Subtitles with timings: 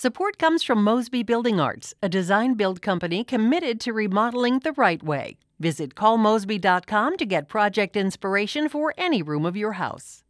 [0.00, 5.02] Support comes from Mosby Building Arts, a design build company committed to remodeling the right
[5.02, 5.38] way.
[5.58, 10.22] Visit callmosby.com to get project inspiration for any room of your house.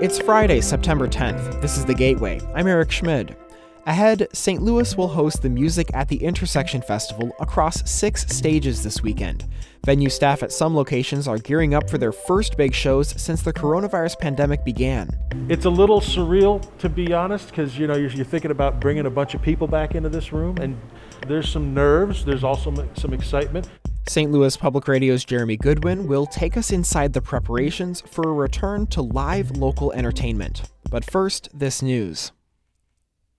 [0.00, 1.60] It's Friday, September 10th.
[1.60, 2.40] This is The Gateway.
[2.54, 3.36] I'm Eric Schmid.
[3.84, 4.62] Ahead, St.
[4.62, 9.44] Louis will host the Music at the Intersection Festival across six stages this weekend.
[9.84, 13.52] Venue staff at some locations are gearing up for their first big shows since the
[13.52, 15.10] coronavirus pandemic began.
[15.48, 19.06] It's a little surreal, to be honest, because you know you're, you're, thinking about bringing
[19.06, 20.80] a bunch of people back into this room, and
[21.26, 22.24] there's some nerves.
[22.24, 23.68] There's also some excitement.
[24.08, 24.30] St.
[24.30, 29.02] Louis Public Radio's Jeremy Goodwin will take us inside the preparations for a return to
[29.02, 30.70] live local entertainment.
[30.88, 32.30] But first, this news.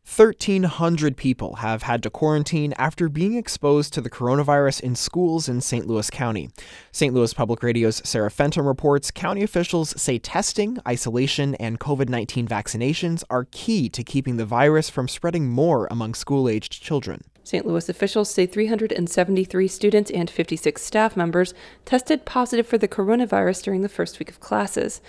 [0.05, 5.61] 1,300 people have had to quarantine after being exposed to the coronavirus in schools in
[5.61, 5.87] St.
[5.87, 6.49] Louis County.
[6.91, 7.13] St.
[7.13, 13.23] Louis Public Radio's Sarah Fentem reports county officials say testing, isolation, and COVID 19 vaccinations
[13.29, 17.23] are key to keeping the virus from spreading more among school aged children.
[17.45, 17.65] St.
[17.65, 21.53] Louis officials say 373 students and 56 staff members
[21.85, 25.01] tested positive for the coronavirus during the first week of classes.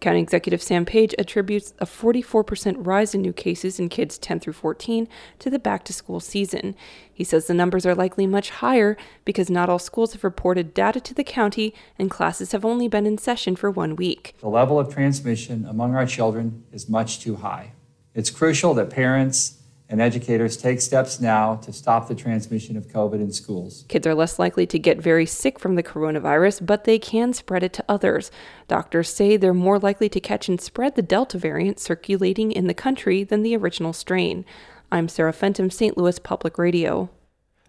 [0.00, 4.52] County Executive Sam Page attributes a 44% rise in new cases in kids 10 through
[4.52, 5.08] 14
[5.38, 6.74] to the back to school season.
[7.12, 11.00] He says the numbers are likely much higher because not all schools have reported data
[11.00, 14.34] to the county and classes have only been in session for one week.
[14.40, 17.72] The level of transmission among our children is much too high.
[18.14, 23.14] It's crucial that parents and educators take steps now to stop the transmission of COVID
[23.14, 23.84] in schools.
[23.88, 27.62] Kids are less likely to get very sick from the coronavirus, but they can spread
[27.62, 28.30] it to others.
[28.68, 32.74] Doctors say they're more likely to catch and spread the Delta variant circulating in the
[32.74, 34.44] country than the original strain.
[34.90, 35.96] I'm Sarah Fentem, St.
[35.96, 37.10] Louis Public Radio.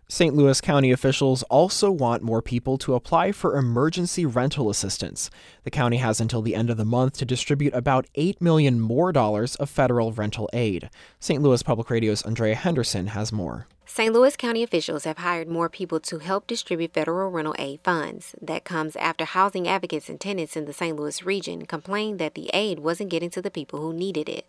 [0.09, 0.33] St.
[0.33, 5.29] Louis County officials also want more people to apply for emergency rental assistance.
[5.65, 9.11] The county has until the end of the month to distribute about 8 million more
[9.11, 10.89] dollars of federal rental aid.
[11.19, 11.43] St.
[11.43, 13.67] Louis Public Radio's Andrea Henderson has more.
[13.89, 14.13] St.
[14.13, 18.35] Louis County officials have hired more people to help distribute federal rental aid funds.
[18.41, 20.95] That comes after housing advocates and tenants in the St.
[20.95, 24.45] Louis region complained that the aid wasn't getting to the people who needed it.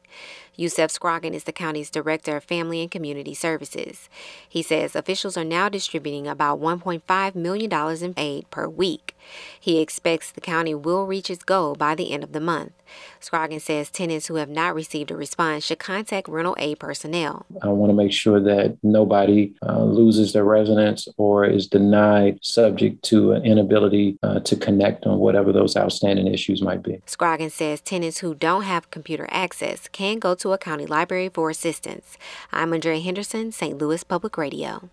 [0.57, 4.09] Yusef Scoggin is the county's director of family and community services.
[4.47, 7.73] He says officials are now distributing about $1.5 million
[8.03, 9.15] in aid per week.
[9.59, 12.73] He expects the county will reach its goal by the end of the month.
[13.21, 17.47] Scoggin says tenants who have not received a response should contact rental aid personnel.
[17.63, 23.03] I want to make sure that nobody uh, loses their residence or is denied subject
[23.05, 27.01] to an inability uh, to connect on whatever those outstanding issues might be.
[27.07, 31.51] Scoggin says tenants who don't have computer access can go to a county library for
[31.51, 32.17] assistance.
[32.53, 33.77] I'm Andrea Henderson, St.
[33.77, 34.91] Louis Public Radio.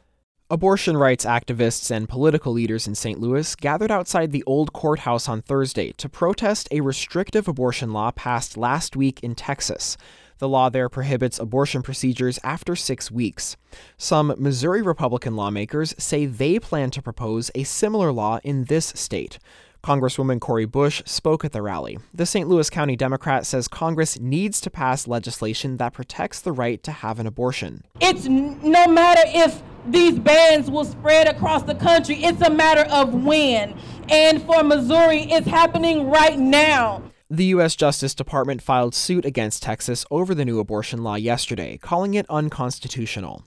[0.52, 3.20] Abortion rights activists and political leaders in St.
[3.20, 8.56] Louis gathered outside the old courthouse on Thursday to protest a restrictive abortion law passed
[8.56, 9.98] last week in Texas.
[10.38, 13.58] The law there prohibits abortion procedures after six weeks.
[13.98, 19.40] Some Missouri Republican lawmakers say they plan to propose a similar law in this state.
[19.84, 21.98] Congresswoman Cori Bush spoke at the rally.
[22.14, 22.48] The St.
[22.48, 27.20] Louis County Democrat says Congress needs to pass legislation that protects the right to have
[27.20, 27.84] an abortion.
[28.00, 32.24] It's no matter if these bans will spread across the country.
[32.24, 33.78] It's a matter of when.
[34.10, 37.04] And for Missouri, it's happening right now.
[37.30, 37.76] The U.S.
[37.76, 43.44] Justice Department filed suit against Texas over the new abortion law yesterday, calling it unconstitutional.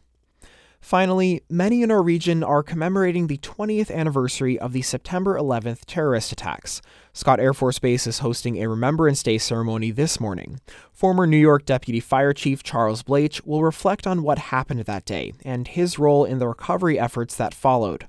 [0.80, 6.32] Finally, many in our region are commemorating the 20th anniversary of the September 11th terrorist
[6.32, 6.80] attacks.
[7.12, 10.60] Scott Air Force Base is hosting a Remembrance Day ceremony this morning.
[10.92, 15.32] Former New York Deputy Fire Chief Charles Blaich will reflect on what happened that day
[15.44, 18.06] and his role in the recovery efforts that followed.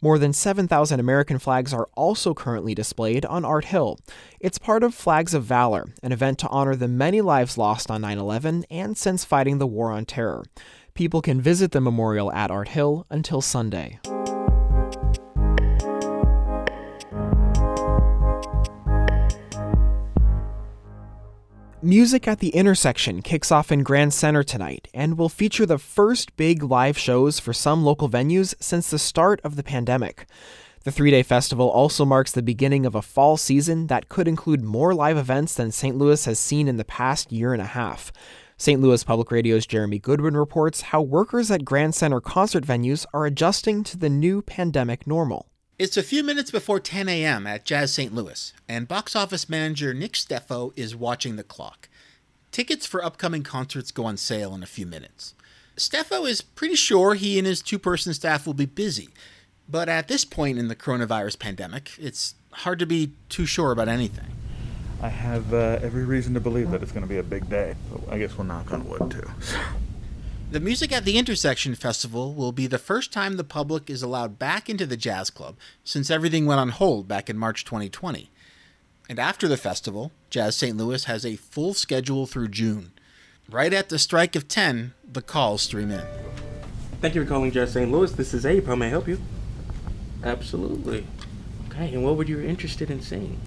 [0.00, 3.98] More than 7,000 American flags are also currently displayed on Art Hill.
[4.40, 8.02] It's part of Flags of Valor, an event to honor the many lives lost on
[8.02, 10.44] 9 11 and since fighting the War on Terror.
[10.96, 14.00] People can visit the memorial at Art Hill until Sunday.
[21.82, 26.34] Music at the Intersection kicks off in Grand Center tonight and will feature the first
[26.38, 30.26] big live shows for some local venues since the start of the pandemic.
[30.84, 34.62] The three day festival also marks the beginning of a fall season that could include
[34.62, 35.98] more live events than St.
[35.98, 38.10] Louis has seen in the past year and a half.
[38.58, 38.80] St.
[38.80, 43.84] Louis Public Radio's Jeremy Goodwin reports how workers at Grand Center concert venues are adjusting
[43.84, 45.50] to the new pandemic normal.
[45.78, 47.46] It's a few minutes before 10 a.m.
[47.46, 48.14] at Jazz St.
[48.14, 51.90] Louis, and box office manager Nick Steffo is watching the clock.
[52.50, 55.34] Tickets for upcoming concerts go on sale in a few minutes.
[55.76, 59.10] Steffo is pretty sure he and his two person staff will be busy,
[59.68, 63.88] but at this point in the coronavirus pandemic, it's hard to be too sure about
[63.88, 64.32] anything.
[65.02, 67.74] I have uh, every reason to believe that it's going to be a big day.
[67.90, 69.28] But I guess we'll knock on wood too.
[70.50, 74.38] The Music at the Intersection Festival will be the first time the public is allowed
[74.38, 78.30] back into the jazz club since everything went on hold back in March 2020.
[79.08, 80.76] And after the festival, Jazz St.
[80.76, 82.92] Louis has a full schedule through June.
[83.50, 86.04] Right at the strike of 10, the calls stream in.
[87.00, 87.90] Thank you for calling Jazz St.
[87.90, 88.12] Louis.
[88.12, 88.66] This is Abe.
[88.66, 89.20] How may I help you?
[90.24, 91.06] Absolutely.
[91.68, 93.40] Okay, and what were you be interested in seeing?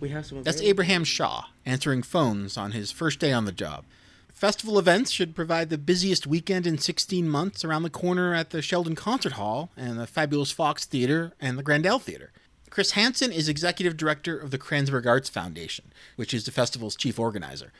[0.00, 0.42] We have some.
[0.42, 3.84] That's Abraham Shaw answering phones on his first day on the job.
[4.32, 8.60] Festival events should provide the busiest weekend in 16 months around the corner at the
[8.60, 12.32] Sheldon Concert Hall and the fabulous Fox Theater and the Grandel Theater.
[12.68, 17.18] Chris Hansen is executive director of the Kranzberg Arts Foundation, which is the festival's chief
[17.18, 17.72] organizer.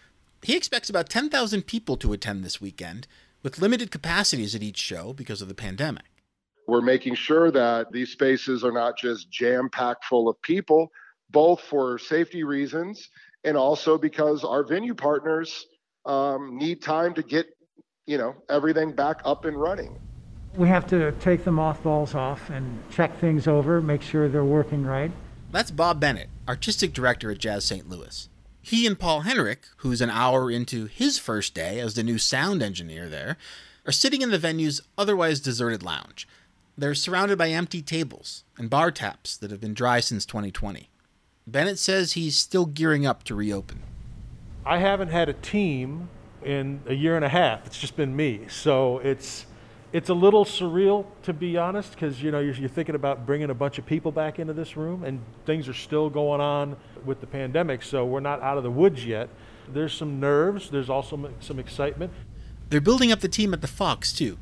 [0.42, 3.06] He expects about 10,000 people to attend this weekend,
[3.42, 6.04] with limited capacities at each show because of the pandemic.
[6.66, 10.90] We're making sure that these spaces are not just jam packed full of people,
[11.30, 13.08] both for safety reasons
[13.44, 15.66] and also because our venue partners
[16.04, 17.46] um, need time to get,
[18.06, 19.98] you know, everything back up and running.
[20.56, 24.84] We have to take the mothballs off and check things over, make sure they're working
[24.84, 25.10] right.
[25.52, 27.88] That's Bob Bennett, artistic director at Jazz St.
[27.88, 28.28] Louis.
[28.62, 32.62] He and Paul Henrik, who's an hour into his first day as the new sound
[32.62, 33.36] engineer there,
[33.86, 36.26] are sitting in the venue's otherwise deserted lounge.
[36.76, 40.90] They're surrounded by empty tables and bar taps that have been dry since 2020.
[41.48, 43.82] Bennett says he's still gearing up to reopen.
[44.64, 46.08] I haven't had a team
[46.42, 47.66] in a year and a half.
[47.66, 48.46] It's just been me.
[48.48, 49.46] So it's
[49.92, 53.50] it's a little surreal to be honest because you know you're, you're, thinking about bringing
[53.50, 57.20] a bunch of people back into this room and things are still going on with
[57.20, 59.28] the pandemic so we're not out of the woods yet
[59.72, 62.12] there's some nerves there's also some excitement
[62.68, 64.36] they're building up the team at the fox too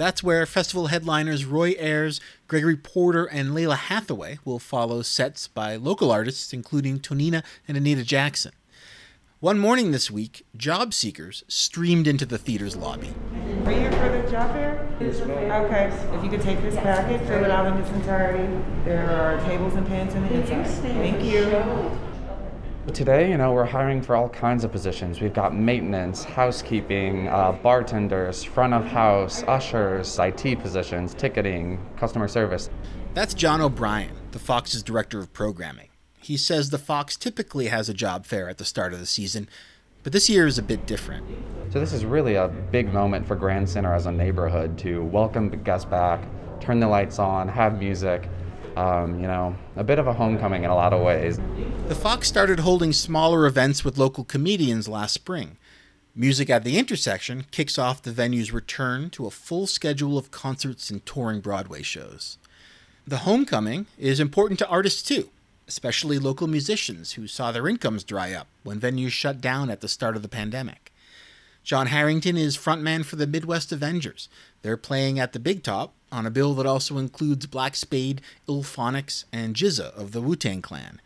[0.00, 5.76] that's where festival headliners Roy Ayers, Gregory Porter, and Lalah Hathaway will follow sets by
[5.76, 8.52] local artists, including Tonina and Anita Jackson.
[9.40, 13.14] One morning this week, job seekers streamed into the theater's lobby.
[13.64, 14.88] Are you here for the job fair?
[15.00, 15.20] Yes.
[15.20, 18.62] Okay, if you could take this packet, fill it out in its entirety.
[18.84, 20.66] There are tables and pens in the inside.
[20.66, 22.09] Thank you.
[22.88, 25.20] Today, you know, we're hiring for all kinds of positions.
[25.20, 32.70] We've got maintenance, housekeeping, uh, bartenders, front of house, ushers, IT positions, ticketing, customer service.
[33.12, 35.90] That's John O'Brien, the Fox's director of programming.
[36.20, 39.48] He says the Fox typically has a job fair at the start of the season,
[40.02, 41.26] but this year is a bit different.
[41.70, 45.50] So, this is really a big moment for Grand Center as a neighborhood to welcome
[45.62, 46.20] guests back,
[46.60, 48.28] turn the lights on, have music,
[48.76, 51.38] um, you know, a bit of a homecoming in a lot of ways.
[51.90, 55.56] The Fox started holding smaller events with local comedians last spring.
[56.14, 60.88] Music at the Intersection kicks off the venue's return to a full schedule of concerts
[60.90, 62.38] and touring Broadway shows.
[63.08, 65.30] The homecoming is important to artists too,
[65.66, 69.88] especially local musicians who saw their incomes dry up when venues shut down at the
[69.88, 70.92] start of the pandemic.
[71.64, 74.28] John Harrington is frontman for the Midwest Avengers.
[74.62, 79.24] They're playing at the Big Top on a bill that also includes Black Spade, Illphonics,
[79.32, 81.00] and GZA of the Wu Tang Clan.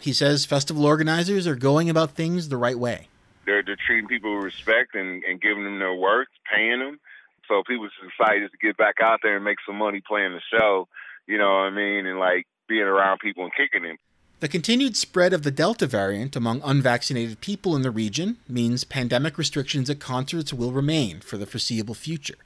[0.00, 3.08] He says festival organizers are going about things the right way.
[3.46, 7.00] They're, they're treating people with respect and, and giving them their worth, paying them.
[7.48, 10.88] So people just to get back out there and make some money playing the show,
[11.26, 13.96] you know what I mean, and like being around people and kicking them.
[14.38, 19.36] The continued spread of the Delta variant among unvaccinated people in the region means pandemic
[19.36, 22.38] restrictions at concerts will remain for the foreseeable future.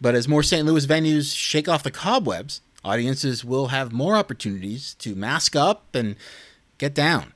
[0.00, 0.66] But as more St.
[0.66, 6.16] Louis venues shake off the cobwebs, audiences will have more opportunities to mask up and
[6.80, 7.34] get down.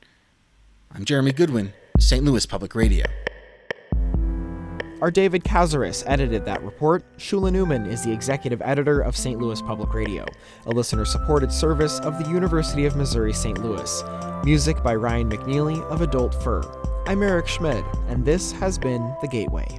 [0.90, 2.24] I'm Jeremy Goodwin, St.
[2.24, 3.04] Louis Public Radio.
[5.02, 7.04] Our David Cazares edited that report.
[7.18, 9.38] Shula Neuman is the executive editor of St.
[9.38, 10.24] Louis Public Radio,
[10.64, 13.62] a listener supported service of the University of Missouri St.
[13.62, 14.02] Louis.
[14.46, 16.62] Music by Ryan McNeely of Adult Fur.
[17.06, 19.78] I'm Eric Schmid, and this has been The Gateway.